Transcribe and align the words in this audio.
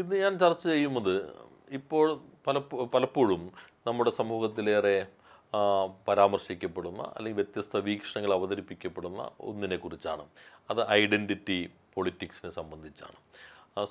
ഇന്ന് 0.00 0.16
ഞാൻ 0.16 0.38
ചർച്ച 0.38 0.64
ചെയ്യുന്നത് 0.68 1.14
ഇപ്പോൾ 1.70 2.20
പലപ്പോ 2.46 2.86
പലപ്പോഴും 2.94 3.42
നമ്മുടെ 3.86 4.10
സമൂഹത്തിലേറെ 4.10 5.06
പരാമർശിക്കപ്പെടുന്ന 6.08 7.02
അല്ലെങ്കിൽ 7.16 7.38
വ്യത്യസ്ത 7.42 7.76
വീക്ഷണങ്ങൾ 7.76 8.32
അവതരിപ്പിക്കപ്പെടുന്ന 8.32 9.30
ഒന്നിനെക്കുറിച്ചാണ്. 9.40 10.24
അത് 10.70 10.88
ഐഡന്റിറ്റി 10.88 11.58
പൊളിറ്റിക്സിനെ 11.94 12.50
സംബന്ധിച്ചാണ്. 12.50 13.18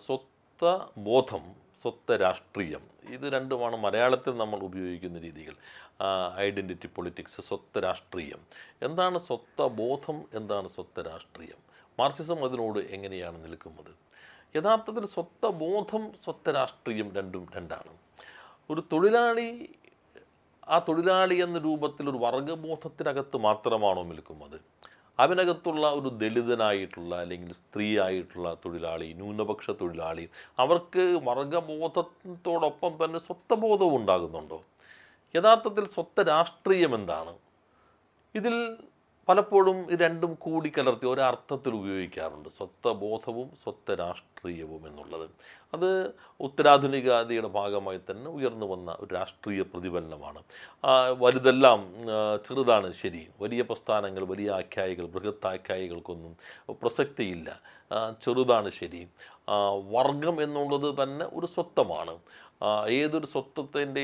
സ്വത്ത 0.06 0.64
ബോധം 0.98 1.44
സ്വത്ത 1.82 2.16
രാഷ്ട്രീയം 2.16 2.84
ഇത് 3.10 3.26
രണ്ടുമാണ് 3.34 3.76
മലയാളത്തിൽ 3.78 4.38
നമ്മൾ 4.38 4.60
ഉപയോഗിക്കുന്ന 4.60 5.20
രീതികൾ. 5.20 5.56
ഐഡന്റിറ്റി 6.38 6.88
പൊളിറ്റിക്സ് 6.88 7.42
സ്വത്ത 7.42 7.80
രാഷ്ട്രീയം. 7.80 8.42
എന്താണ് 8.82 9.20
സ്വത്ത 9.20 9.68
ബോധം 9.82 10.18
എന്താണ് 10.34 10.68
സ്വത്ത 10.68 11.08
രാഷ്ട്രീയം? 11.08 11.60
മാർക്സിസം 12.00 12.44
അതിനോട് 12.46 12.80
എങ്ങനെയാണ് 12.80 13.44
നിൽക്കുന്നത്? 13.44 14.09
യഥാർത്ഥത്തിൽ 14.56 15.06
സ്വത്ത 15.06 15.48
ബോധം 15.64 16.04
സ്വത്ത 16.24 16.50
രാഷ്ട്രീയം 16.50 17.10
രണ്ടും 17.16 17.44
രണ്ടാണ്. 17.56 17.92
ഒരു 18.70 18.82
തൊഴിലാളി 18.92 19.50
ആ 20.68 20.78
തൊഴിലാളി 20.80 21.36
എന്ന 21.36 21.58
രൂപത്തിൽ 21.60 22.10
ഒരു 22.10 22.18
വർഗബോധത്തിനകത്ത് 22.18 23.38
മാത്രമാണോ 23.38 24.04
നിൽക്കുന്നത്? 24.04 24.58
അവനകത്തുള്ള 25.20 25.86
ഒരു 25.92 26.10
ദളിതനായിട്ടുള്ള 26.22 27.16
അല്ലെങ്കിൽ 27.16 27.54
സ്ത്രീ 27.54 27.88
ആയിട്ടുള്ള 28.00 28.50
തൊഴിലാളി 28.66 29.08
ന്യൂനപക്ഷ 29.14 29.72
തൊഴിലാളി 29.72 30.26
അവർക്ക് 30.60 31.04
വർഗബോധത്തോടൊപ്പം 31.30 32.94
തന്നെ 33.02 33.20
സ്വത്വബോധവും 33.20 33.96
ഉണ്ടാകുന്നുണ്ടോ? 33.96 34.60
യഥാർത്ഥത്തിൽ 35.36 35.86
സ്വത്ത 35.96 36.22
രാഷ്ട്രീയം 36.28 36.96
എന്താണ്? 36.96 37.34
ഇതിൽ 38.36 38.56
പലപ്പോഴും 39.30 39.92
ഇത് 39.92 40.00
രണ്ടും 40.00 40.34
കൂടി 40.34 40.72
കലർത്തി 40.78 41.06
ഒരർത്ഥത്തിൽ 41.06 41.74
ഉപയോഗിക്കാറുണ്ട്. 41.74 42.50
സ്വത്വബോധവും 42.50 43.50
സ്വത്ത 43.64 43.94
രാഷ്ട്രീയവും 44.00 44.88
എന്നുള്ളത്. 44.88 45.30
അത് 45.74 46.12
ഉത്തരാധുനികതയുടെ 46.40 47.48
ഭാഗമായി 47.48 48.00
തന്നെ 48.12 48.32
ഉയർന്നു 48.32 48.66
വന്ന 48.66 48.98
ഒരു 49.00 49.14
രാഷ്ട്രീയ 49.14 49.62
പ്രതിഫലനമാണ്. 49.62 50.44
വലുതെല്ലാം 51.18 51.94
ചെറുതാണ് 52.48 52.92
ശരി. 52.92 53.28
വലിയ 53.42 53.62
പ്രസ്ഥാനങ്ങൾ 53.62 54.24
വലിയ 54.24 54.52
ആഖ്യായികൾ 54.52 55.06
ബൃഹത്ത് 55.06 55.48
ആഖ്യായികൾക്കൊന്നും 55.48 56.36
പ്രസക്തിയില്ല. 56.70 57.62
ചെറുതാണ് 58.22 58.70
ശരി. 58.70 59.08
വർഗം 59.92 60.44
എന്നുള്ളത് 60.44 61.04
തന്നെ 61.04 61.26
ഒരു 61.34 61.46
സ്വത്വമാണ്. 61.46 62.12
ആ, 62.12 62.49
ഏതൊരു 63.00 63.26
സ്വത്വത്തിന്റെ 63.26 64.04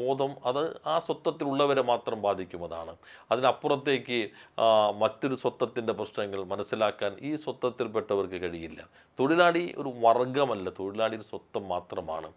ബോധം 0.00 0.30
അത് 0.44 0.62
ആ 0.86 0.98
സ്വത്വത്തിലുള്ളവരെ 1.06 1.82
മാത്രം 1.82 2.18
ബാധിക്കുന്നതാണ്. 2.22 2.92
അതിനപ്പുറത്തേക്ക് 3.32 4.18
മറ്റൊരു 5.02 5.34
സ്വത്വത്തിന്റെ 5.34 5.92
പ്രശ്നങ്ങൾ 5.92 6.44
മനസ്സിലാക്കാൻ 6.52 7.12
ഈ 7.28 7.36
സ്വത്വത്തിൽപ്പെട്ടവർക്ക് 7.36 8.38
കഴിയില്ല. 8.44 8.80
തൊഴിലാളി 9.18 9.64
ഒരു 9.78 9.92
വർഗമല്ല 10.04 10.68
തൊഴിലാളി 10.78 11.16
ഒരു 11.16 11.26
സ്വത്വം 11.32 11.68
മാത്രമാണ്. 11.68 12.28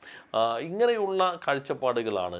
ഇങ്ങനെയുള്ള 0.69 1.21
കാഴ്ചപ്പാടുകളാണ് 1.47 2.39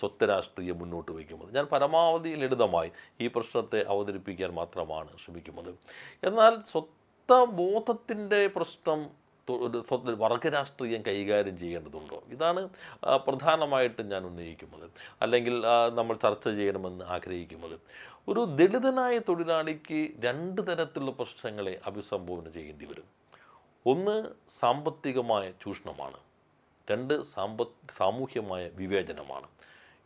സ്വത്ത് 0.00 0.24
രാഷ്ട്രീയം 0.32 0.78
മുന്നോട്ട് 0.78 1.10
വയ്ക്കുന്നത്. 1.12 1.50
ഞാൻ 1.56 1.66
പരമാവധി 1.72 2.30
ലളിതമായി 2.42 2.90
ഈ 3.20 3.28
പ്രശ്നത്തെ 3.36 3.80
അവതരിപ്പിക്കാൻ 3.94 4.50
മാത്രമാണ് 4.60 5.10
ശ്രമിക്കുന്നത്. 5.24 5.72
എന്നാൽ 6.28 6.54
സ്വത്വബോധത്തിന്റെ 6.72 8.46
പ്രശ്നം 8.56 9.00
സ്വ- 9.88 10.16
വർഗരാഷ്ട്രീയം 10.16 11.02
കൈകാര്യം 11.02 11.58
ചെയ്യേണ്ടതുണ്ടോ? 11.58 12.22
ഇതാണ് 12.28 12.68
പ്രധാനമായിട്ടും 13.26 14.08
ഞാൻ 14.08 14.24
ഉന്നയിക്കുന്നത്. 14.24 14.90
അല്ലെങ്കിൽ 15.22 15.62
നമ്മൾ 15.94 16.16
ചർച്ച 16.16 16.48
ചെയ്യണമെന്ന് 16.48 17.04
ആഗ്രഹിക്കുന്നത്. 17.04 17.80
ഒരു 18.28 18.40
ദളിതനായ 18.40 19.18
തൊഴിലാളിക്ക് 19.18 20.08
രണ്ട് 20.18 20.62
തരത്തിലുള്ള 20.66 21.10
പ്രശ്നങ്ങളെ 21.10 21.80
അഭിസംബോധന 21.86 22.50
ചെയ്യേണ്ടി 22.50 22.84
വരും. 22.84 23.04
ഒന്ന് 23.86 24.28
സാമ്പത്തികമായ 24.58 25.52
ചൂഷണമാണ്. 25.62 26.16
രണ്ട് 26.90 27.22
സാമ്പ 27.22 27.62
സാമൂഹ്യമായ 27.96 28.70
വിവേചനമാണ്. 28.74 29.46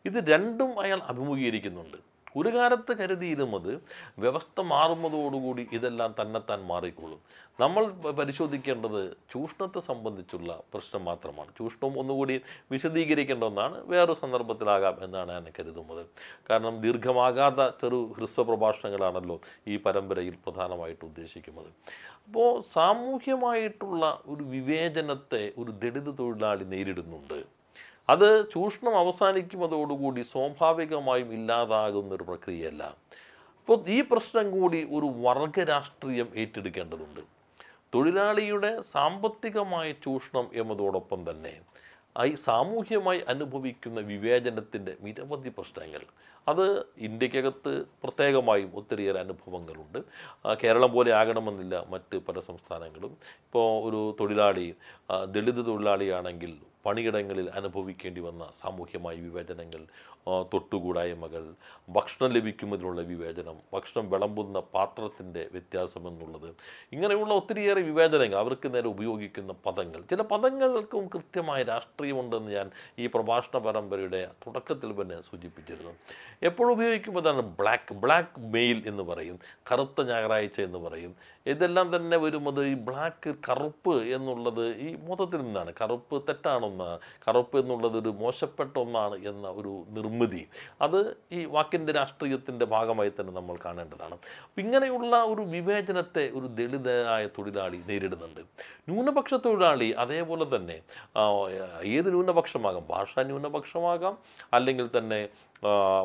ഇത് 0.05 0.29
രണ്ടും 0.29 0.79
അയാൾ 0.79 0.99
അഭിമുഖീകരിക്കുന്നുണ്ട്. 1.03 2.14
ഒരു 2.35 2.49
കാലത്ത് 2.49 2.97
കരുതിയിരുന്നത് 2.97 3.81
വ്യവസ്ഥ 4.19 4.61
മാറുന്നതോടുകൂടി 4.61 5.67
ഇതെല്ലാം 5.71 6.15
തന്നെത്താൻ 6.21 6.61
മാറിക്കോളും. 6.61 7.19
നമ്മൾ 7.59 7.85
പരിശോധിക്കേണ്ടത് 8.11 9.17
ചൂഷണത്തെ 9.33 9.79
സംബന്ധിച്ചുള്ള 9.79 10.63
പ്രശ്നം 10.73 11.05
മാത്രമാണ്. 11.05 11.51
ചൂഷണം 11.57 11.99
ഒന്നുകൂടി 11.99 12.41
വിശദീകരിക്കേണ്ട 12.71 13.43
ഒന്നാണ് 13.43 13.87
വേറൊരു 13.87 14.13
സന്ദർഭത്തിലാകാം 14.13 15.03
എന്നാണ് 15.03 15.31
ഞാൻ 15.31 15.45
കരുതുന്നത്. 15.59 16.05
കാരണം 16.49 16.81
ദീർഘമാകാത്ത 16.81 17.69
ചെറു 17.81 18.13
ഹ്രസ്വ 18.17 18.43
പ്രഭാഷണങ്ങളാണല്ലോ 18.43 19.41
ഈ 19.67 19.77
പരമ്പരയിൽ 19.77 20.35
പ്രധാനമായിട്ട് 20.45 21.05
ഉദ്ദേശിക്കുന്നത്. 21.05 21.71
അപ്പോൾ 22.27 22.61
സാമൂഹ്യമായിട്ടുള്ള 22.73 24.21
ഒരു 24.27 24.43
വിവേചനത്തെ 24.43 25.53
ഒരു 25.57 25.71
ദളിത് 25.71 26.17
തൊഴിലാളി 26.19 26.63
നേരിടുന്നുണ്ട്. 26.63 27.54
അത് 28.09 28.49
ചൂഷണം 28.51 28.95
അവസാനിക്കുന്നതോടുകൂടി 28.97 30.21
സ്വാഭാവികമായും 30.21 31.33
ഇല്ലാതാകുന്ന 31.33 32.15
ഒരു 32.15 32.23
പ്രക്രിയയല്ല. 32.23 32.83
അപ്പോൾ 33.59 33.89
ഈ 33.89 34.01
പ്രശ്നം 34.01 34.51
കൂടി 34.51 34.79
ഒരു 34.83 35.07
വർഗ 35.25 35.63
രാഷ്ട്രീയം 35.69 36.27
ഏറ്റെടുക്കേണ്ടതുണ്ട്. 36.35 37.21
തൊഴിലാളിയുടെ 37.93 38.81
സാമ്പത്തികമായ 38.81 39.91
ചൂഷണം 39.91 40.47
എന്നതോടൊപ്പം 40.53 41.21
തന്നെ 41.29 41.53
ഈ 42.25 42.35
സാമൂഹ്യമായി 42.35 43.21
അനുഭവിക്കുന്ന 43.27 43.99
വിവേചനത്തിന്റെ 43.99 44.93
നിരവധി 45.01 45.49
പ്രശ്നങ്ങൾ. 45.49 46.03
അത് 46.47 46.65
ഇന്ത്യക്കകത്ത് 47.07 47.71
പ്രത്യേകമായും 48.03 48.71
ഒത്തിരിയേറെ 48.75 49.19
അനുഭവങ്ങളുണ്ട്. 49.19 49.99
കേരളം 50.63 50.91
പോലെ 50.91 51.11
ആകണമെന്നില്ല 51.11 51.85
മറ്റ് 51.89 52.17
പല 52.27 52.39
സംസ്ഥാനങ്ങളും. 52.39 53.17
ഇപ്പോൾ 53.45 53.89
ഒരു 53.89 54.15
തൊഴിലാളി 54.19 54.67
ദളിത് 55.31 55.65
തൊഴിലാളിയാണെങ്കിൽ 55.65 56.53
പണിയിടങ്ങളിൽ 56.85 57.49
അനുഭവിക്കേണ്ടി 57.49 58.21
വന്ന 58.21 58.49
സാമൂഹ്യമായ 58.61 59.15
വിവേചനങ്ങൾ 59.15 59.81
തൊട്ടുകൂടായ്മകൾ 60.53 61.43
ഭക്ഷണം 61.89 62.29
ലഭിക്കുന്നതിനുള്ള 62.33 63.01
വിവേചനം 63.01 63.57
ഭക്ഷണം 63.73 64.09
വിളമ്പുന്ന 64.09 64.59
പാത്രത്തിന്റെ 64.59 65.49
വ്യത്യാസം 65.51 66.07
എന്നുള്ളത്. 66.07 66.49
ഇങ്ങനെയുള്ള 66.93 67.33
ഒത്തിരിയേറെ 67.33 67.81
വിവേചനങ്ങൾ 67.81 68.39
അവർക്ക് 68.39 68.75
നേരെ 68.75 68.87
ഉപയോഗിക്കുന്ന 68.87 69.53
പദങ്ങൾ. 69.65 70.01
ചില 70.09 70.21
പദങ്ങൾക്കും 70.21 71.07
കൃത്യമായ 71.15 71.63
രാഷ്ട്രീയമുണ്ടെന്ന് 71.63 72.51
ഞാൻ 72.51 72.71
ഈ 72.99 73.07
പ്രഭാഷണ 73.07 73.57
പരമ്പരയുടെ 73.57 74.21
തുടക്കത്തിൽ 74.47 75.01
തന്നെ 75.01 75.21
സൂചിപ്പിച്ചിരുന്നു. 75.21 75.93
എപ്പോഴും 76.43 76.71
ഉപയോഗിക്കുമ്പോഴാണ് 76.71 77.41
ബ്ലാക്ക് 77.59 77.93
ബ്ലാക്ക് 77.93 78.39
മെയിൽ 78.39 78.83
എന്ന് 78.87 79.03
പറയും 79.03 79.39
കറുത്ത 79.71 80.01
ഞായറാഴ്ച 80.01 80.61
എന്ന് 80.61 80.79
പറയും. 80.79 81.15
ഇതെല്ലാം 81.47 81.95
തന്നെ 81.95 82.17
വരുന്നത് 82.17 82.65
ഈ 82.65 82.73
ബ്ലാക്ക് 82.73 83.35
കറുപ്പ് 83.49 83.95
എന്നുള്ളത് 84.15 84.65
ഈ 84.75 84.95
മൊത്തത്തിൽ 85.07 85.41
നിന്നാണ്. 85.41 85.73
കറുപ്പ് 85.81 86.23
തെറ്റാണെന്നാണ് 86.75 86.99
കറുപ്പ് 87.27 87.57
എന്നുള്ളത് 87.59 87.97
ഒരു 87.97 88.09
മോശപ്പെട്ട 88.09 88.73
ഒന്നാണ് 88.79 89.15
എന്ന 89.27 89.47
ഒരു 89.59 89.73
നിർമ്മിതി. 89.89 90.43
അത് 90.81 90.99
ഈ 91.31 91.45
വാക്കിന്റെ 91.45 91.91
രാഷ്ട്രീയത്തിന്റെ 91.93 92.65
ഭാഗമായി 92.65 93.11
തന്നെ 93.19 93.33
നമ്മൾ 93.33 93.55
കാണേണ്ടതാണ്. 93.65 94.17
ഇങ്ങനെയുള്ള 94.57 95.15
ഒരു 95.23 95.41
വിവേചനത്തെ 95.55 96.23
ഒരു 96.35 96.47
ദളിതനായ 96.59 97.27
തൊഴിലാളി 97.37 97.79
നേരിടുന്നുണ്ട്. 97.87 98.41
ന്യൂനപക്ഷ 98.89 99.33
തൊഴിലാളി 99.45 99.89
അതേപോലെ 100.03 100.45
തന്നെ 100.55 100.77
ഏത് 101.95 102.09
ന്യൂനപക്ഷമാകാം? 102.09 102.85
ഭാഷാ 102.89 103.23
ന്യൂനപക്ഷമാകാം? 103.23 104.17
അല്ലെങ്കിൽ 104.53 104.89
തന്നെ 104.97 105.21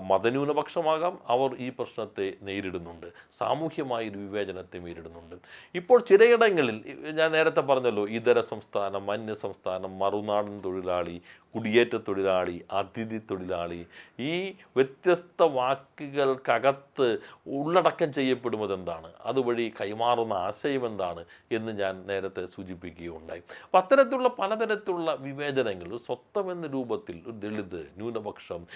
മതന്യൂനപക്ഷമാകാം. 0.03 1.19
അവർ 1.29 1.57
ഈ 1.59 1.69
പ്രശ്നത്തെ 1.69 2.33
നേരിടുന്നുണ്ട്. 2.43 3.07
സാമൂഹ്യമായ 3.39 4.09
ഒരു 4.09 4.19
വിവേചനത്തെ 4.19 4.79
നേരിടുന്നുണ്ട്. 4.79 5.37
ഇപ്പോൾ 5.75 6.01
ചിലയിടങ്ങളിൽ 6.01 6.83
ഞാൻ 7.11 7.33
നേരത്തെ 7.33 7.61
പറഞ്ഞല്ലോ 7.61 8.09
ഇതര 8.09 8.41
സംസ്ഥാനം 8.41 9.11
അന്യ 9.11 9.35
സംസ്ഥാനം 9.35 9.99
മറുനാടൻ 9.99 10.61
തൊഴിലാളി 10.65 11.23
കുടിയേറ്റ 11.55 11.97
തൊഴിലാളി 11.97 12.65
അതിഥി 12.73 13.19
തൊഴിലാളി 13.19 13.87
ഈ 14.21 14.55
വ്യത്യസ്ത 14.77 15.43
വാക്കുകൾക്കകത്ത് 15.43 17.19
ഉള്ളടക്കം 17.47 18.13
ചെയ്യപ്പെടുന്നത് 18.13 18.75
എന്താണ്? 18.75 19.13
അതുവഴി 19.25 19.73
കൈമാറുന്ന 19.81 20.33
ആശയം 20.33 20.87
എന്താണ് 20.87 21.25
എന്ന് 21.53 21.73
ഞാൻ 21.73 22.07
നേരത്തെ 22.07 22.47
സൂചിപ്പിക്കുകയുണ്ടായി. 22.47 23.43
അപ്പം 23.65 23.79
അത്തരത്തിലുള്ള 23.79 24.29
പലതരത്തിലുള്ള 24.29 25.17
വിവേചനങ്ങൾ 25.21 25.97
സ്വത്വം 25.97 26.53
എന്ന 26.53 26.67
രൂപത്തിൽ 26.67 27.21
ഒരു 27.27 27.31
ദളിത് 27.31 27.81
ന്യൂനപക്ഷം 27.97 28.67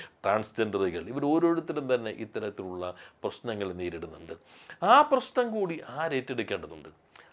ട്രാൻസ്ജെൻഡറുകൾ 0.64 1.08
ഇവർ 1.08 1.24
ഓരോരുത്തരും 1.24 1.94
തന്നെ 1.94 2.10
ഇത്തരത്തിലുള്ള 2.10 2.94
പ്രശ്നങ്ങൾ 3.22 3.72
നേരിടുന്നുണ്ട്. 3.72 4.32
ആ 4.82 5.02
പ്രശ്നം 5.02 5.50
കൂടി 5.50 5.80
ആരേറ്റെടുക്കേണ്ടതുണ്ട് 5.88 6.88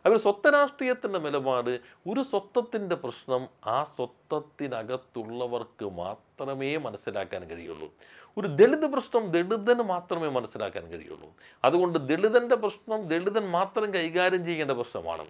അവർ 0.06 0.18
സ്വത്വ 0.18 0.50
രാഷ്ട്രീയത്തിന്റെ 0.50 1.20
നിലപാട് 1.20 1.80
ഒരു 2.08 2.24
സ്വത്വത്തിന്റെ 2.24 2.96
പ്രശ്നം 2.96 3.48
ആ 3.66 3.84
സ്വത്വത്തിനകത്തുള്ളവർക്ക് 3.84 5.86
മാത്രമേ 5.86 6.78
മനസ്സിലാക്കാൻ 6.78 7.44
കഴിയുള്ളൂ. 7.44 7.94
ഒരു 8.38 8.48
ദളിത് 8.48 8.86
പ്രശ്നം 8.86 9.28
ദളിതന് 9.28 9.84
മാത്രമേ 9.84 10.28
മനസ്സിലാക്കാൻ 10.28 10.88
കഴിയുള്ളൂ. 10.88 11.34
അതുകൊണ്ട് 11.64 12.00
ദളിതന്റെ 12.00 12.56
പ്രശ്നം 12.56 13.08
ദളിതൻ 13.08 13.50
മാത്രം 13.50 13.94
കൈകാര്യം 13.94 14.46
ചെയ്യേണ്ട 14.46 14.72
പ്രശ്നമാണ്. 14.72 15.26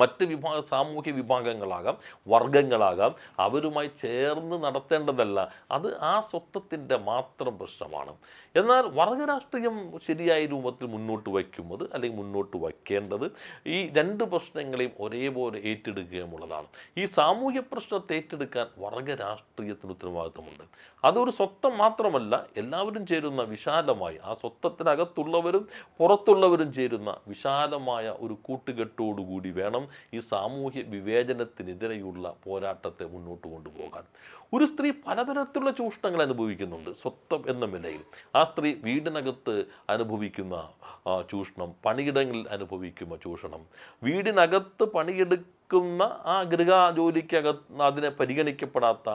മറ്റ് 0.00 0.24
വിഭാഗ 0.24 0.60
സാമൂഹ്യ 0.72 1.12
വിഭാഗങ്ങളാകാം 1.12 1.96
വർഗങ്ങളാകാം 2.28 3.12
അവരുമായി 3.38 3.90
ചേർന്ന് 4.02 4.64
നടത്തേണ്ടതല്ല. 4.64 5.38
അത് 5.70 5.88
ആ 5.98 6.20
സ്വത്വത്തിന്റെ 6.20 6.96
മാത്രം 7.10 7.58
പ്രശ്നമാണ്. 7.58 8.14
എന്നാൽ 8.54 8.84
വർഗരാഷ്ട്രീയം 8.98 9.76
ശരിയായ 10.06 10.46
രൂപത്തിൽ 10.46 10.86
മുന്നോട്ട് 10.86 11.30
വയ്ക്കുന്നത് 11.30 11.84
അല്ലെങ്കിൽ 11.94 12.18
മുന്നോട്ട് 12.18 12.56
വയ്ക്കേണ്ടത് 12.56 13.26
ഈ 13.66 13.78
രണ്ട് 13.98 14.24
പ്രശ്നങ്ങളെയും 14.24 14.92
ഒരേപോലെ 15.00 15.58
ഏറ്റെടുക്കുകയുമുള്ളതാണ് 15.70 16.68
ഈ 16.98 17.04
സാമൂഹ്യ 17.18 17.60
പ്രശ്നത്തെ 17.72 18.14
ഏറ്റെടുക്കാൻ 18.16 18.66
വർഗരാഷ്ട്രീയത്തിന് 18.78 19.92
ഉത്തരവാദിത്വമുണ്ട്. 19.96 20.64
അതൊരു 21.04 21.30
സ്വത്വം 21.30 21.78
മാത്രമല്ല 21.78 22.34
എല്ലാവരും 22.56 23.06
ചേരുന്ന 23.06 23.42
വിശാലമായി 23.42 24.18
ആ 24.24 24.32
സ്വത്വത്തിനകത്തുള്ളവരും 24.34 25.64
പുറത്തുള്ളവരും 26.00 26.72
ചേരുന്ന 26.72 27.10
വിശാലമായ 27.28 28.14
ഒരു 28.20 28.36
കൂട്ടുകെട്ടോടുകൂടി 28.46 29.50
വേണം 29.60 29.85
ഈ 30.14 30.18
സാമൂഹ്യ 30.18 30.82
വിവേചനത്തിനെതിരെയുള്ള 30.82 32.34
പോരാട്ടത്തെ 32.44 33.04
മുന്നോട്ട് 33.04 33.48
കൊണ്ടുപോകാൻ. 33.48 34.04
ഒരു 34.52 34.64
സ്ത്രീ 34.64 34.90
പലതരത്തിലുള്ള 35.06 35.70
ചൂഷണങ്ങൾ 35.70 36.22
അനുഭവിക്കുന്നുണ്ട് 36.22 36.90
സ്വത്വം 36.92 37.44
എന്ന 37.48 37.66
നിലയിൽ. 37.66 38.00
ആ 38.34 38.44
സ്ത്രീ 38.44 38.74
വീടിനകത്ത് 38.74 39.64
അനുഭവിക്കുന്ന 39.90 40.68
ചൂഷണം 41.30 41.74
പണിയിടങ്ങളിൽ 41.84 42.48
അനുഭവിക്കുന്ന 42.48 43.16
ചൂഷണം. 43.16 43.66
വീടിനകത്ത് 44.02 44.84
പണിയെടുക്കുന്ന 45.72 46.02
ആ 46.02 46.42
ഗൃഹ 46.42 46.90
ജോലിക്കകത്ത് 46.96 47.82
അതിനെ 47.82 48.08
പരിഗണിക്കപ്പെടാത്ത 48.08 49.08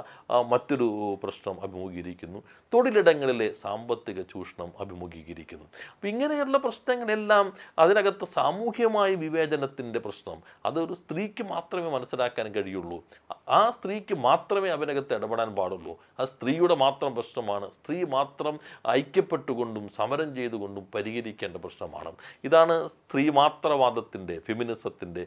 മറ്റൊരു 0.48 1.18
പ്രശ്നം 1.24 1.62
അഭിമുഖീകരിക്കുന്നു. 1.62 2.40
തൊഴിലിടങ്ങളിലെ 2.74 3.54
സാമ്പത്തിക 3.54 4.22
ചൂഷണം 4.22 4.72
അഭിമുഖീകരിക്കുന്നു. 4.80 5.66
അപ്പം 5.92 6.10
ഇങ്ങനെയുള്ള 6.10 6.58
പ്രശ്നങ്ങളെല്ലാം 6.58 7.54
അതിനകത്ത് 7.80 8.26
സാമൂഹ്യമായ 8.26 9.16
വിവേചനത്തിന്റെ 9.16 10.00
പ്രശ്നം. 10.00 10.40
അതൊരു 10.66 10.94
സ്ത്രീക്ക് 10.94 11.44
മാത്രമേ 11.44 11.90
മനസ്സിലാക്കാൻ 11.90 12.48
കഴിയുള്ളൂ. 12.48 13.04
ആ 13.50 13.72
സ്ത്രീക്ക് 13.72 14.16
മാത്രമേ 14.16 14.70
അതിനകത്ത് 14.70 15.14
ഇടപെടാൻ 15.14 15.56
പാടുള്ളൂ. 15.56 15.98
ആ 16.20 16.26
സ്ത്രീയുടെ 16.26 16.76
മാത്രം 16.76 17.16
പ്രശ്നമാണ്. 17.16 17.68
സ്ത്രീ 17.72 18.04
മാത്രം 18.04 18.60
ഐക്യപ്പെട്ടുകൊണ്ടും 18.90 19.90
സമരം 19.90 20.36
ചെയ്തുകൊണ്ടും 20.36 20.86
പരിഹരിക്കേണ്ട 20.96 21.58
പ്രശ്നമാണ്. 21.58 22.12
ഇതാണ് 22.44 22.88
സ്ത്രീ 22.88 23.30
മാത്രവാദത്തിന്റെ 23.30 24.40
ഫെമിനിസത്തിന്റെ 24.48 25.26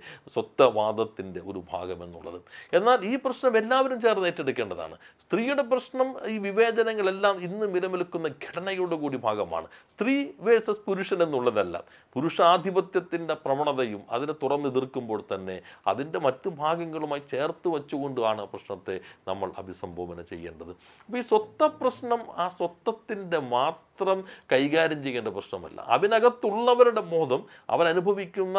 സ്വത്വവാദത്തിന്റെ 1.14 1.40
ഒരു 1.50 1.60
ഭാഗം 1.72 1.98
എന്നുള്ളത്. 2.04 2.38
എന്നാൽ 2.76 2.98
ഈ 3.10 3.14
പ്രശ്നം 3.24 3.54
എല്ലാവരും 3.60 3.98
ചേർന്ന് 4.04 4.26
ഏറ്റെടുക്കേണ്ടതാണ്. 4.30 4.96
സ്ത്രീയുടെ 5.24 5.64
പ്രശ്നം 5.70 6.08
ഈ 6.32 6.36
വിവേചനങ്ങളെല്ലാം 6.46 7.34
ഇന്ന് 7.46 7.66
നിലനിൽക്കുന്ന 7.74 8.28
ഘടനയുടെ 8.44 8.96
കൂടി 9.02 9.18
ഭാഗമാണ്. 9.26 9.66
സ്ത്രീ 9.92 10.14
വേഴ്സസ് 10.46 10.82
പുരുഷൻ 10.86 11.18
എന്നുള്ളതല്ല. 11.26 11.74
പുരുഷാധിപത്യത്തിന്റെ 12.14 13.34
പ്രവണതയും 13.44 14.02
അതിനെ 14.10 14.34
തുറന്നെതിർക്കുമ്പോൾ 14.42 15.20
തന്നെ 15.32 15.56
അതിന്റെ 15.86 16.18
മറ്റു 16.26 16.48
ഭാഗങ്ങളുമായി 16.62 17.22
ചേർത്ത് 17.32 17.68
വച്ചുകൊണ്ടാണ് 17.74 18.42
പ്രശ്നത്തെ 18.52 18.96
നമ്മൾ 19.28 19.48
അഭിസംബോധന 19.62 20.20
ചെയ്യേണ്ടത്. 20.32 20.72
അപ്പോൾ 21.04 21.18
ഈ 21.22 21.24
സ്വത്ത 21.32 21.62
പ്രശ്നം 21.80 22.20
ആ 22.42 22.46
സ്വത്വത്തിന്റെ 22.58 23.38
മാത്രം 23.54 24.18
കൈകാര്യം 24.52 25.00
ചെയ്യേണ്ട 25.02 25.30
പ്രശ്നമല്ല. 25.36 25.78
അതിനകത്തുള്ളവരുടെ 25.96 27.02
ബോധം 27.14 27.40
അവരനുഭവിക്കുന്ന 27.74 28.58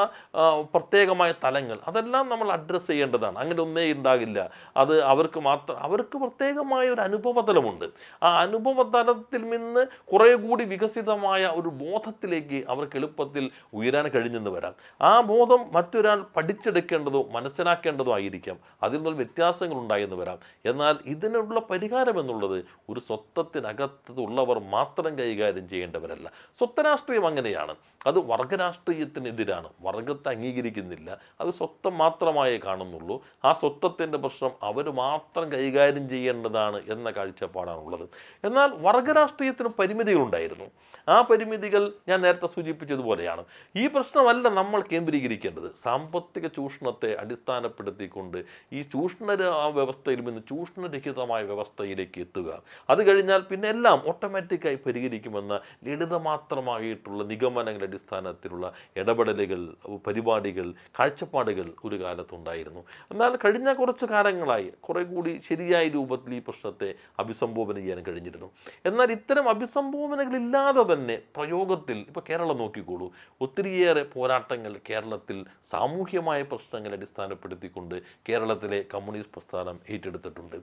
പ്രത്യേകമായ 0.74 1.32
തലങ്ങൾ 1.44 1.78
അതെല്ലാം 1.90 2.26
നമ്മൾ 2.34 2.45
അഡ്രസ്സ് 2.52 2.88
ചെയ്യേണ്ടതാണ്. 2.88 3.40
അങ്ങനെ 3.40 3.62
ഒന്നേ 3.62 3.92
ഉണ്ടാകില്ല. 3.92 4.50
അത് 4.78 5.04
അവർക്ക് 5.04 5.40
മാത്രം 5.40 5.80
അവർക്ക് 5.80 6.18
പ്രത്യേകമായ 6.18 6.90
ഒരു 6.90 7.02
അനുഭവതലമുണ്ട്. 7.02 7.86
ആ 8.24 8.40
അനുഭവതലത്തിൽ 8.40 9.44
നിന്ന് 9.44 9.88
കുറേ 10.14 10.36
കൂടി 10.36 10.64
വികസിതമായ 10.64 11.46
ഒരു 11.46 11.70
ബോധത്തിലേക്ക് 11.70 12.66
അവർക്ക് 12.70 12.96
എളുപ്പത്തിൽ 12.96 13.52
ഉയരാൻ 13.74 14.08
കഴിഞ്ഞെന്ന് 14.08 14.50
വരാം. 14.50 14.74
ആ 15.02 15.22
ബോധം 15.22 15.74
മറ്റൊരാൾ 15.74 16.26
പഠിച്ചെടുക്കേണ്ടതോ 16.36 17.30
മനസ്സിലാക്കേണ്ടതോ 17.32 18.14
ആയിരിക്കാം. 18.14 18.60
അതിൽ 18.84 18.96
നിന്നുള്ള 18.96 19.18
വ്യത്യാസങ്ങൾ 19.18 19.78
ഉണ്ടായെന്ന് 19.78 20.16
വരാം. 20.16 20.40
എന്നാൽ 20.66 20.96
ഇതിനുള്ള 21.06 21.60
പരിഹാരം 21.60 22.20
എന്നുള്ളത് 22.20 22.66
ഒരു 22.90 23.00
സ്വത്വത്തിനകത്തുള്ളവർ 23.00 24.60
മാത്രം 24.60 25.20
കൈകാര്യം 25.20 25.70
ചെയ്യേണ്ടവരല്ല. 25.70 26.32
സ്വത്വരാഷ്ട്രീയം 26.58 27.28
അങ്ങനെയാണ്. 27.28 27.76
അത് 28.06 28.20
വർഗരാഷ്ട്രീയത്തിനെതിരാണ്. 28.20 29.70
വർഗത്തെ 29.82 30.30
അംഗീകരിക്കുന്നില്ല. 30.30 31.18
അത് 31.42 31.54
സ്വത്വം 31.54 31.98
മാത്രമായേ 32.36 32.58
കാണുന്നുള്ളൂ. 32.66 33.16
ആ 33.46 33.50
സ്വത്വത്തിന്റെ 33.54 34.18
പ്രശ്നം 34.24 34.54
അവർ 34.70 34.86
മാത്രം 35.02 35.46
കൈകാര്യം 35.54 36.06
ചെയ്യേണ്ടതാണ് 36.14 36.80
എന്ന 36.94 37.08
കാഴ്ചപ്പാടാണുള്ളത് 37.18 38.06
എന്നാൽ 38.48 38.70
വർഗരാഷ്ട്രീയത്തിന് 38.86 39.70
പരിമിതികളുണ്ടായിരുന്നു. 39.80 40.68
ആ 41.10 41.16
പരിമിതികൾ 41.22 41.84
ഞാൻ 42.10 42.20
നേരത്തെ 42.22 42.48
സൂചിപ്പിച്ചതുപോലെയാണ്. 42.48 43.44
ഈ 43.76 43.84
പ്രശ്നമല്ല 43.88 44.50
നമ്മൾ 44.60 44.80
കേന്ദ്രീകരിക്കേണ്ടത്. 44.92 45.70
സാമ്പത്തിക 45.84 46.46
ചൂഷണത്തെ 46.58 47.10
അടിസ്ഥാനപ്പെടുത്തിക്കൊണ്ട് 47.24 48.40
ഈ 48.74 48.82
ചൂഷണ 48.94 49.32
വ്യവസ്ഥയിൽ 49.78 50.20
നിന്ന് 50.28 50.42
ചൂഷണരഹിതമായ 50.50 51.42
വ്യവസ്ഥയിലേക്ക് 51.52 52.20
എത്തുക. 52.26 52.50
അത് 52.90 53.02
കഴിഞ്ഞാൽ 53.08 53.42
പിന്നെ 53.52 53.68
എല്ലാം 53.76 54.00
ഓട്ടോമാറ്റിക്കായി 54.10 54.80
പരിഹരിക്കുമെന്ന 54.86 55.54
ലളിതമാത്രമായിട്ടുള്ള 55.88 57.24
നിഗമനങ്ങളുടെ 57.34 57.88
അടിസ്ഥാനത്തിലുള്ള 57.92 58.66
ഇടപെടലുകൾ 58.98 59.62
പരിപാടികൾ 60.08 60.68
കാഴ്ചപ്പാടുകൾ 61.00 61.68
ഒരു 61.86 61.96
കാലത്തുണ്ടായിരുന്നു 62.26 62.82
എന്നാൽ 63.12 63.32
കഴിഞ്ഞ 63.44 63.70
കുറച്ച് 63.80 64.06
കാലങ്ങളായി 64.14 64.68
കുറെ 64.86 65.04
കൂടി 65.12 65.34
ശരിയായ 65.48 65.86
രൂപത്തിൽ 65.96 66.32
ഈ 66.38 66.42
പ്രശ്നത്തെ 66.48 66.90
അഭിസംബോധന 67.22 67.76
ചെയ്യാൻ 67.82 68.00
കഴിഞ്ഞിരുന്നു. 68.08 68.50
എന്നാൽ 68.90 69.10
ഇത്തരം 69.18 69.46
അഭിസംബോധനകളില്ലാതെ 69.54 70.84
തന്നെ 70.92 71.18
പ്രയോഗത്തിൽ 71.38 71.98
ഇപ്പോൾ 72.10 72.24
കേരളം 72.30 72.58
നോക്കിക്കോളൂ. 72.64 73.08
ഒത്തിരിയേറെ 73.46 74.04
പോരാട്ടങ്ങൾ 74.14 74.74
കേരളത്തിൽ 74.90 75.38
സാമൂഹ്യമായ 75.74 76.42
പ്രശ്നങ്ങളെ 76.52 76.98
അടിസ്ഥാനപ്പെടുത്തിക്കൊണ്ട് 77.00 77.96
കേരളത്തിലെ 78.30 78.80
കമ്മ്യൂണിസ്റ്റ് 78.94 79.34
പ്രസ്ഥാനം 79.36 79.78
ഏറ്റെടുത്തിട്ടുണ്ട്. 79.94 80.58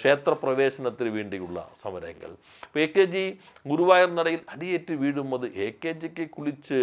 ക്ഷേത്രപ്രവേശനത്തിന് 0.00 1.10
വേണ്ടിയുള്ള 1.18 1.58
സമരങ്ങൾ. 1.82 2.30
ഇപ്പോൾ 2.68 2.82
എ 2.86 2.88
കെ 2.96 3.04
ജി 3.14 3.24
ഗുരുവായൂർ 3.70 4.10
നടയിൽ 4.20 4.40
അടിയേറ്റ് 4.54 4.94
വീഴുന്നത് 5.02 5.46
എ 5.66 5.68
കെ 5.82 5.92
ജിക്ക് 6.02 6.24
കുളിച്ച് 6.36 6.78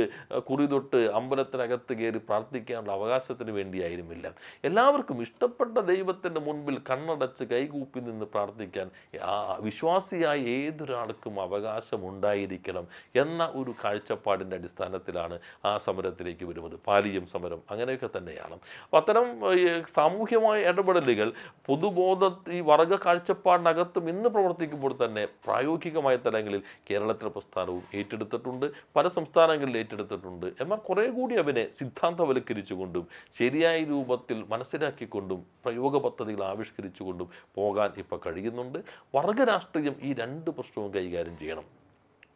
കുറി 0.50 0.66
തൊട്ട് 0.74 1.02
അമ്പലത്തിനകത്ത് 1.20 1.94
കയറി 2.00 2.20
പ്രാർത്ഥിക്കാനുള്ള 2.30 2.92
അവകാശത്തിന് 3.00 3.52
വേണ്ടിയായിരുന്നില്ല. 3.60 4.23
എല്ലാവർക്കും 4.70 5.18
ഇഷ്ടപ്പെട്ട 5.26 5.78
ദൈവത്തിന്റെ 5.92 6.42
മുൻപിൽ 6.48 6.78
കണ്ണടച്ച് 6.90 7.44
കൈകൂപ്പി 7.52 8.00
നിന്ന് 8.00 8.26
പ്രാർത്ഥിക്കാൻ 8.34 8.88
വിശ്വാസിയായ 9.68 10.40
ഏതൊരാൾക്കും 10.58 11.36
അവകാശമുണ്ടായിരിക്കണം 11.46 12.88
എന്ന 13.24 13.50
ഒരു 13.62 13.74
കാഴ്ചപ്പാടിന്റെ 13.84 14.56
അടിസ്ഥാനത്തിലാണ് 14.60 15.36
ആ 15.66 15.74
സമരത്തിലേക്ക് 15.86 16.46
വരുന്നത്. 16.50 16.76
പാലിയം 16.88 17.26
സമരം 17.34 17.62
അങ്ങനെയൊക്കെ 17.72 18.10
തന്നെയാണ്. 18.18 18.56
അപ്പം 18.86 18.98
അത്തരം 19.02 19.28
സാമൂഹ്യമായ 19.98 20.60
ഇടപെടലുകൾ 20.72 21.30
പൊതുബോധ 21.68 22.32
ഈ 22.58 22.60
വർഗ 22.72 22.94
കാഴ്ചപ്പാടിനകത്തും 23.06 24.06
ഇന്ന് 24.14 24.30
പ്രവർത്തിക്കുമ്പോൾ 24.30 24.94
തന്നെ 25.04 25.26
പ്രായോഗികമായ 25.46 26.16
തലങ്ങളിൽ 26.26 26.62
കേരളത്തിലെ 26.90 27.32
പ്രസ്ഥാനവും 27.36 27.84
ഏറ്റെടുത്തിട്ടുണ്ട് 28.00 28.66
പല 28.96 29.08
സംസ്ഥാനങ്ങളിൽ 29.18 29.76
ഏറ്റെടുത്തിട്ടുണ്ട്. 29.82 30.48
എന്നാൽ 30.62 30.80
കുറേ 30.90 31.06
കൂടി 31.18 31.36
അവനെ 31.44 31.64
സിദ്ധാന്തവൽക്കരിച്ചുകൊണ്ടും 31.80 33.06
ശരിയായ 33.40 33.78
രൂപത്തിൽ 34.14 34.44
മനസ്സിലാക്കിക്കൊണ്ടും 34.50 35.40
പ്രയോഗ 35.66 35.98
പദ്ധതികൾ 35.98 36.42
ആവിഷ്കരിച്ചുകൊണ്ടും 36.44 37.30
പോകാൻ 37.56 37.90
ഇപ്പോൾ 37.98 38.20
കഴിയുന്നുണ്ട്. 38.26 38.80
വർഗരാഷ്ട്രീയം 39.16 39.96
ഈ 40.02 40.14
രണ്ട് 40.14 40.50
പ്രശ്നവും 40.50 40.94
കൈകാര്യം 40.94 41.38
ചെയ്യണം. 41.38 41.66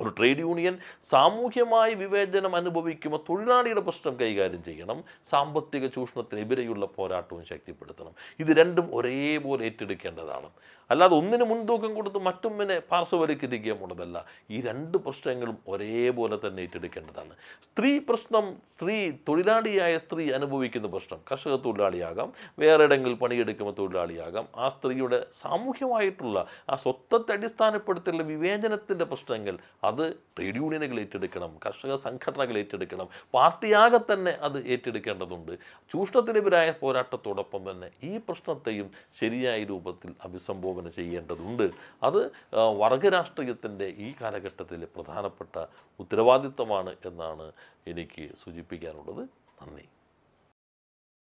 ഒരു 0.02 0.10
ട്രേഡ് 0.18 0.40
യൂണിയൻ 0.40 0.78
സാമൂഹ്യമായ 1.10 1.94
വിവേചനം 1.94 2.56
അനുഭവിക്കുമ്പോൾ 2.56 3.22
തൊഴിലാളിയുടെ 3.30 3.82
പ്രശ്നം 3.82 4.16
കൈകാര്യം 4.22 4.63
ചെയ്യണം. 4.63 5.04
സാമ്പത്തിക 5.30 5.86
ചൂഷണത്തിനെതിരെയുള്ള 5.88 6.86
പോരാട്ടവും 6.98 7.46
ശക്തിപ്പെടുത്തണം. 7.46 8.13
ഇത് 8.40 8.52
രണ്ടും 8.58 8.90
ഒരേപോലെ 8.96 9.66
ഏറ്റെടുക്കേണ്ടതാണ്. 9.66 10.50
അല്ലാതെ 10.89 11.15
ഒന്നിന് 11.15 11.44
മുൻതൂക്കം 11.44 11.96
കൊടുത്ത് 11.96 12.17
മറ്റൊന്നിനെ 12.17 12.79
പാർശ്വവൽക്കരിക്കുകയുള്ളതല്ല 12.91 14.25
ഈ 14.51 14.62
രണ്ട് 14.62 14.98
പ്രശ്നങ്ങളും 14.98 15.58
ഒരേപോലെ 15.67 16.39
തന്നെ 16.48 16.62
ഏറ്റെടുക്കേണ്ടതാണ്. 16.62 17.34
സ്ത്രീ 17.63 18.00
പ്രശ്നം 18.00 18.56
സ്ത്രീ 18.74 19.12
തൊഴിലാളിയായ 19.27 19.98
സ്ത്രീ 19.98 20.32
അനുഭവിക്കുന്ന 20.32 20.88
പ്രശ്നം 20.88 21.20
കർഷക 21.32 21.56
തൊഴിലാളിയാകാം 21.56 22.34
വേറെ 22.60 22.84
ഇടങ്ങളിൽ 22.84 23.15
പണിയെടുക്കുന്ന 23.15 23.72
തൊഴിലാളിയാകാം. 23.72 24.48
ആ 24.56 24.70
സ്ത്രീയുടെ 24.70 25.27
സാമൂഹ്യമായിട്ടുള്ള 25.41 26.48
ആ 26.70 26.75
സ്വത്വത്തെ 26.75 27.34
അടിസ്ഥാനപ്പെടുത്തിയുള്ള 27.34 28.24
വിവേചനത്തിന്റെ 28.24 29.06
പ്രശ്നങ്ങൾ 29.06 29.58
അത് 29.84 30.06
ട്രേഡ് 30.38 30.56
യൂണിയനുകൾ 30.56 31.00
ഏറ്റെടുക്കണം 31.00 31.51
കർഷക 31.65 31.96
സംഘടനകൾ 31.96 32.58
ഏറ്റെടുക്കണം 32.58 33.08
പാർട്ടിയാകെ 33.34 34.13
തന്നെ 34.13 34.32
അത് 34.32 34.58
ഏറ്റെടുക്കേണ്ടതുണ്ട്. 34.67 35.53
ചൂഷണത്തിനെതിരായ 35.91 36.72
പോരാട്ടത്തോടൊപ്പം 36.82 37.72
തന്നെ 37.72 37.89
ഈ 38.03 38.17
പ്രശ്നത്തെയും 38.17 38.91
ശരിയായ 39.20 39.63
രൂപത്തിൽ 39.63 40.12
അഭിസംബോധന 40.25 40.75
ചെയ്യേണ്ടതുണ്ട്. 40.86 41.72
അത് 42.04 42.32
വർഗരാഷ്ട്രീയത്തിന്റെ 42.56 43.86
ഈ 43.86 44.14
കാലഘട്ടത്തിൽ 44.22 44.86
പ്രധാനപ്പെട്ട 44.86 45.66
ഉത്തരവാദിത്തമാണ് 46.00 46.96
എന്നാണ് 47.06 47.52
എനിക്ക് 47.88 48.30
സൂചിപ്പിക്കാനുള്ളത്. 48.44 49.24
നന്ദി. 49.62 49.86